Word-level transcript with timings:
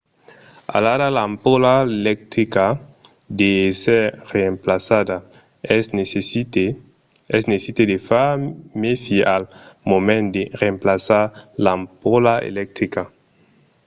alara 0.77 1.07
l'ampola 1.15 1.73
electrica 1.99 2.65
deu 3.39 3.57
èsser 3.69 4.03
remplaçada. 4.35 5.17
es 7.37 7.45
necite 7.51 7.83
de 7.91 7.97
far 8.07 8.31
mèfi 8.81 9.17
al 9.35 9.43
moment 9.91 10.25
de 10.35 10.43
remplaçar 10.63 11.23
l'ampola 11.63 12.33
electrica 12.51 13.03